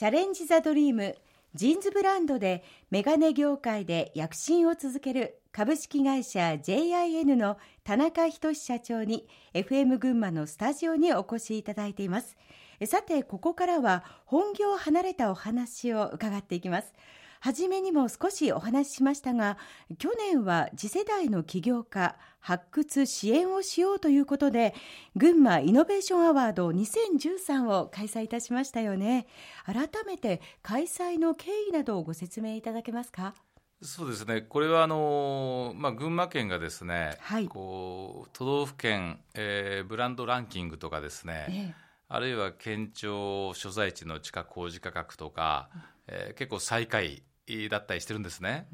[0.00, 1.14] チャレンジ・ザ・ドリーム
[1.54, 12.38] ジーンズブランドでメガネ業界で躍進を続ける株式会社 JIN の田中仁社長に FM 群馬のスタジオにお越しいただいています。
[12.86, 16.94] さてここからは本業を離れたお話を伺っていきます。
[17.40, 19.58] 初めにも少しお話ししましたが
[19.98, 24.74] 去年は次世代の起業家発掘支援をしようということで
[25.16, 29.26] 群馬イノベーションアワード2013を開催いたしましたよね。
[29.66, 33.34] 改めて開催の経緯などをご説明いただけますか？
[33.82, 41.74] そうですね、これはあの、まあ、群馬県がですね、はい、こう都道府県、えー、ブランドランキングとかですね、ええ、
[42.08, 45.70] あるいは県庁所在地の地価工事価格とか、
[46.06, 47.22] えー、結構最下位
[47.70, 48.66] だったりしてるんですね。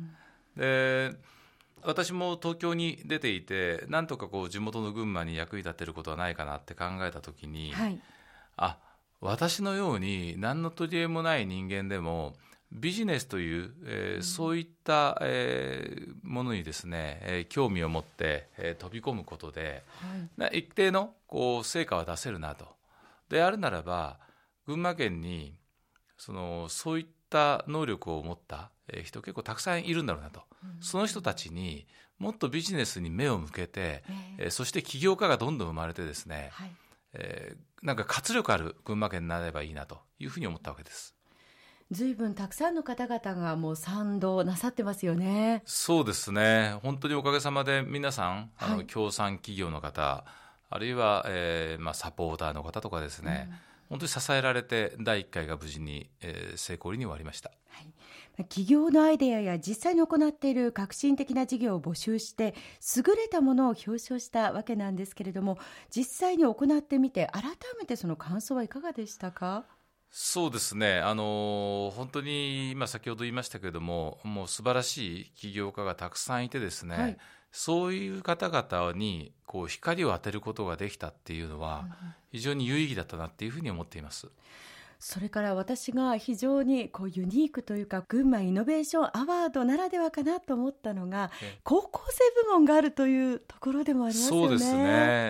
[0.56, 1.16] うん、で
[1.82, 8.00] 私も東京に出ていてなんとかこう地元の群馬に役に立てることはないかなって考えた時に、はい、
[8.56, 8.78] あ
[9.20, 12.34] 私のように何の取り柄もない人間でも
[12.72, 19.84] ビジネスという、えー、うん、そういった、えー、ものにですね、えー、興味を持って、えー、飛び込むことで、
[20.38, 22.66] はい、一定のこう成果は出せるなと。
[23.28, 24.18] であるならば
[24.66, 25.54] 群馬県に
[26.16, 28.70] そのそういった能力を持った
[29.04, 31.86] 人結構たくさんいるんだろうなと、うん、その人たちに
[32.18, 34.04] もっとビジネスに目を向けて、
[34.38, 36.70] えー、そして起業家がどんどん生まれてですね、はい、
[37.14, 41.14] えー、なんか活力ある群馬県になればいいなというふうに思ったわけです。
[41.92, 45.62] ずいぶんたくさんの方々がもう賛同なさってますよね。
[45.66, 46.78] そうですね。
[46.82, 50.24] 本当におかげさまで皆さん、あの、協賛企業の方、
[50.68, 53.56] あるいは、えー、まあサポーターの方とかですね、うん
[53.88, 62.54] 本当に支えられて第1回が無事に、えー、成功に終わりました、はい、企業のアイデアや実際に行っている革新的な事業を募集して
[62.96, 65.58] 優れたものを表彰したわけなんですけれども
[65.94, 67.44] 実際に行ってみて改
[67.78, 69.64] めてその感想はいかがでしたか？
[70.18, 77.18] そうですね、あの本当に今、先ほど言いましたけれども、もう素晴らしい起業家がたくさんいて、ですね、はい、
[77.56, 81.86] そういう方々にこう光を当てることができたっていうのは、
[82.30, 84.28] 非常に有意義だったなっていうふうに思っています。
[84.98, 91.30] それから私が非常にこうユニークというか群馬イノベーションアワードならではかなと思ったのが
[91.64, 94.48] 高校生部門があるというところでもありますよね。
[94.48, 94.78] そうですね。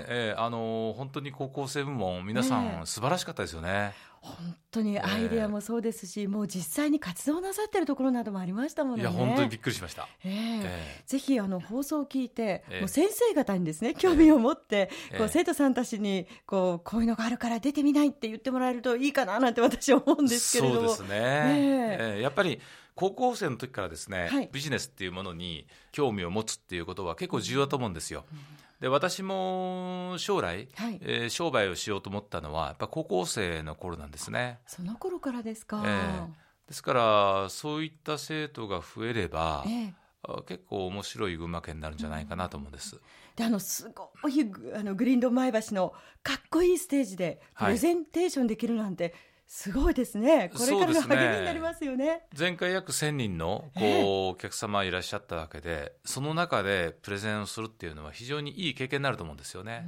[0.08, 3.92] えー、あの本当に高校生部門皆さん素晴らしかったですよね。
[4.20, 9.02] 本当にアイデアもそうですし、えー、もう実際に活動なさってるところなどもありましたもんね。
[9.02, 10.08] いや本当にびっくりしました。
[10.24, 20.88] えー、えー、ぜひあの放送を聞いて、えー、もう先生方にですね興味を持って、こう生徒さんたちにこうこういうのがあるから出てみないって言ってもらえるといいかななんて私は思うんですけれども。
[20.88, 21.18] そうですね。
[21.18, 22.60] えー、やっぱり
[22.94, 28.24] 高校生の時からですね、はい、ビジネスっていうものに興味を持つっていうことは結構重要だと思うんですよ。
[28.32, 34.58] うんで私も将来、はい、えー、商売をしようと思ったのはやっぱ高校生の頃なんですね。
[34.66, 36.26] その頃からですか、えー、
[36.68, 42.96] ですからそういった生徒が増えれば、えー、結構面白い群馬県になるんじゃないかなと思うんです。
[42.96, 43.02] うん、
[43.34, 49.12] であのすごいあのグリーンド前橋のかっこいいステージでプレゼンテーションできるなんて、はい
[49.46, 50.50] すごいですね。
[50.54, 52.04] これからが励みになりますよね。
[52.06, 59.86] ね前回約1000人のこう、お客様いらっしゃったわけで、その中でプレゼンをするっていうのは非常にいい経験になると思うんですよね。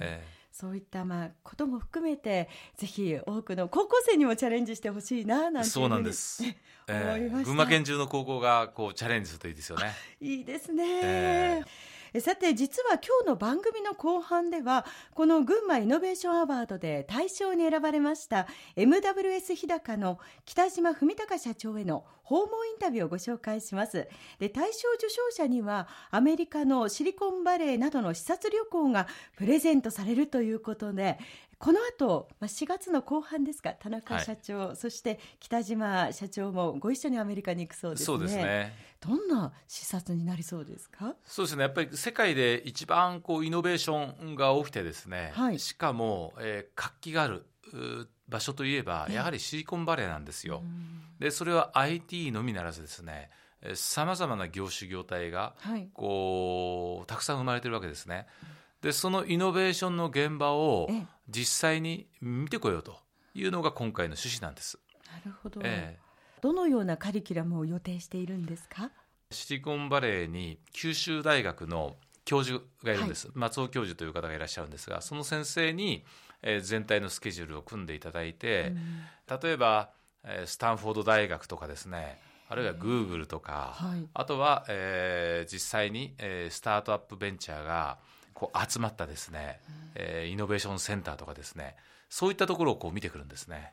[0.00, 6.42] えーそういったまあことも含めてぜひ多くの高校生にもチャレンジしてほしいななんてそうなんです、
[6.88, 9.92] えー、群馬県中の高校がこうチャレンジするといいですよね。
[10.18, 18.46] いいですね、えーさて実は今日の番組の後半ではこの群馬イノベーションアワードで大賞に選ばれました
[18.76, 24.08] MWS 日高の北島文隆社長への訪問インタビューをご紹介します。
[24.40, 29.06] で大賞受賞者にはアメリカのシリコンバレーなどの視察旅行が
[29.36, 31.18] プレゼントされるということで
[31.58, 38.06] この後、まあ、4月の後半ですか田中社長、はい、そして北島社長もご一緒にアメリカに行くそうですね。
[38.06, 38.74] そうですね。
[39.00, 41.14] どんな視察になりそうですか？
[41.24, 41.62] そうですね。
[41.62, 47.46] やっぱり世界で一番こうイノベーションが起きてですね、はい、しかも、えー、活気がある
[48.28, 50.62] 場所といえばやはりシリコンバレーなんですよ。
[51.18, 53.30] でそれは IT のみならずですね
[53.74, 55.54] さまざまな業種業態が
[55.94, 58.26] こう、はい、たくさん生まれてるわけですね。
[58.86, 60.88] でそのイノベーションの現場を
[61.28, 62.96] 実際に見てこようと
[63.34, 64.78] いうのが今回の趣旨なんです。
[65.12, 68.92] なるほど、えー、どのようなカリキュラムを予定しているんですか？
[69.32, 76.04] シリコンバレーに九州大学の教授がいるんです、はい、松尾教授という方がいらっしゃるんですがその先生に、
[76.42, 78.72] えー、全体のスケジュールを組んでいただいて、
[79.28, 79.90] うん、例えば、
[80.22, 87.98] えー、スタンフォード大学とかですねあるいはグーグルとか、はい、あとは、えー、実際に、えー、スタートアップベンチャーが
[88.36, 91.74] こう集まったですね、うん、えー、イノベーションセンターとかですね
[92.10, 93.72] そういったところをこう見てくるんですね。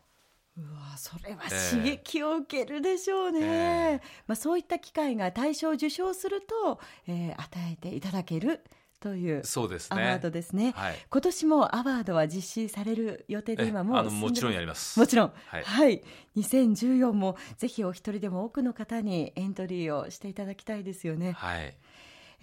[0.55, 1.39] うわそれは
[1.71, 8.61] 刺激を受けるでしょうね、えー、まあ、そういった機会が大賞を受賞すると、えー、与えていただける
[8.99, 14.97] というそうです、ね、アワードですね、はい、今年もアワードは実施される予定で今もあのもちろんやります。
[14.97, 15.33] もちろん。
[15.47, 16.03] はい、はい、
[16.37, 21.33] 2014もぜひお一人でも多くの方にエントリーをしていただきたいですよね。
[21.33, 21.75] はい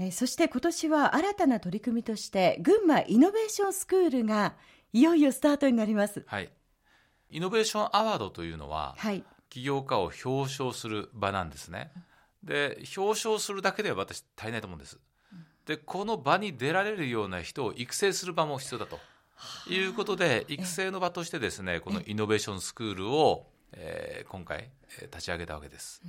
[0.01, 4.55] えー、そして今年は新たな取り組みとして群馬イノベーションスクールが
[4.95, 6.25] いよいよスタートになります。
[6.27, 6.51] はい。
[7.29, 11.93] イノベーションアワードというのは、はい、起業家を表彰する場なんですね。
[12.43, 14.99] で表彰するだけでは私足りないと思うんです。
[15.67, 18.99] でこの場に出られるような人を育成する場も必要だと。
[19.69, 24.71] いうことで育成の場としてですねこのイノベーションスクールを、えー、今回
[25.03, 26.03] 立ち上げたわけです。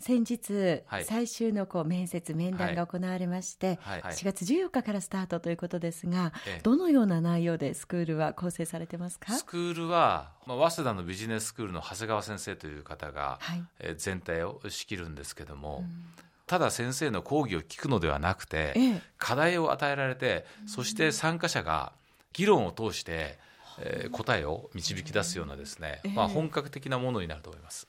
[0.00, 4.00] 先日、はい、最終のこう面接面談が行われまして、はい。
[4.00, 6.32] はい、4月14日からスタートということですが、
[6.62, 9.32] どのような内容でスクールは構成されてますか？
[9.32, 15.90] スクールは、まあ、早稲田のビジネススクールの長谷川先生という方が、はい、え全体を仕切るんですけども、うん、
[16.46, 21.92] ただ先生の講義を聞くのではなくて、ええ、課題を与えられてそして参加者が
[22.32, 23.38] 議論を通して、
[23.78, 27.86] えー、答えを導き出すようなですね、まあ、本格的なものになると思います。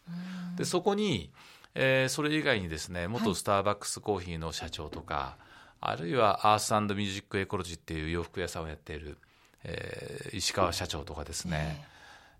[0.57, 1.31] でそこに
[1.75, 5.37] えー、それ以外にですね元スターバックスコーヒーの社長とか、
[5.79, 9.17] はい、あるいはアースミュージックエコロジーっていう洋服屋さんをやっている、
[9.63, 11.85] えー、石川社長とかですね、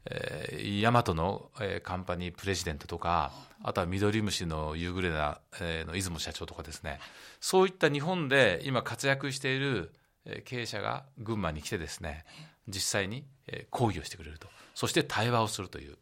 [0.06, 3.32] えー、ヤマトの、えー、カンパニープレジデントとか
[3.64, 7.00] あとはミドリムシのユーグレナ、えー、の出雲社長とかですね
[7.40, 9.92] そういった日本で今活躍している
[10.46, 12.26] 経営者が群馬に来てですね
[12.68, 13.26] 実際に
[13.70, 14.48] 講義をしてくれると。
[14.76, 15.98] そして対話をするという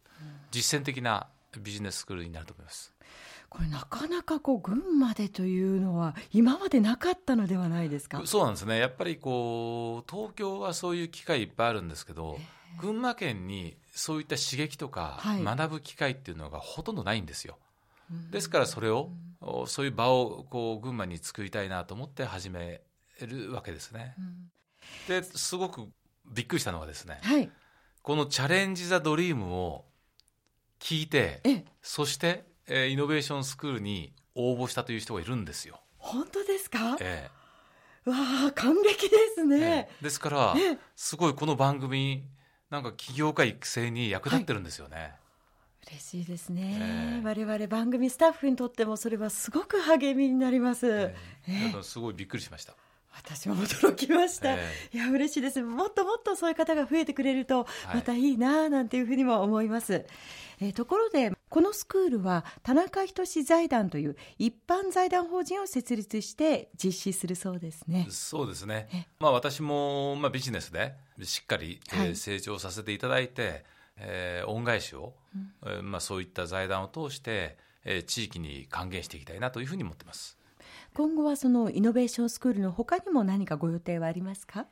[0.51, 1.27] 実践的な
[1.61, 2.93] ビジネススクールになると思います。
[3.49, 8.21] これなかなかこう群馬でというのは今までなかったのではないですか？
[8.25, 8.77] そうなんですね。
[8.77, 12.37] やっぱりこう東京はそういう機会いっぱいあるんですけど
[12.79, 17.57] 群馬県にそういった刺激とか学ぶ機会っていうのがほとんどないんですよ、
[18.11, 19.09] はい、ですからそれを
[19.65, 22.81] そういう場をこう群馬に作りたいなと思って始め
[23.19, 24.13] るわけですね、
[25.09, 25.87] うん、ですごく
[26.31, 27.49] びっくりしたのがですね、はい、
[28.03, 29.85] この「チャレンジ・ザ・ドリーム」を
[30.79, 31.41] 聞いて
[31.81, 35.81] そしてえー、イノベーションスクールに応募したという人がいるんですよ。
[35.97, 37.29] 本当ですか、え
[38.05, 38.15] え、わ
[38.47, 40.55] あ感激ですね、え、ですから、
[40.95, 42.23] すごいこの番組
[42.69, 44.95] なんか起業家育成に役立ってるんですよね。
[44.95, 45.11] はい。
[45.91, 52.75] 嬉しいですね、えー、我々番組スタッフにとってもそれはすごく励みになります、えー、すごいびっくりしました
[53.15, 55.61] 私も驚きました、えー、いや嬉しいです。
[55.61, 60.05] もっともっとそういう方が増えてくれるとまたいいななんていうふうにも思います、はい、
[60.61, 68.07] えー、ところでこのスクールは田中仁財団という一般財団法人を設立して実施するそうですね。
[68.09, 69.07] そうですね。
[69.19, 73.65] まあ私もまあビジネスでしっかり、はい、成長させていただいて、
[73.97, 75.13] えー、恩返しを、
[75.63, 80.38] うん、まあそういった財団を通して、えー、地域に還元していきたいなというふうに思ってます。
[80.99, 84.65] 今後はそのイノベーションスクールのほかにも何かご予定はありますか？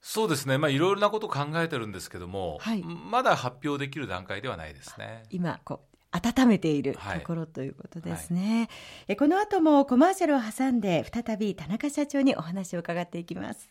[0.00, 5.24] そうですね、まあ、いろいろなことを考えてるんですけども、はい、まだ発表できる段階ではないですね。
[5.30, 8.68] 今こう温めているところということですね、はい、
[9.08, 13.64] えこの後もコマーシャルを挟んで再び田中社長にお話を伺っていきます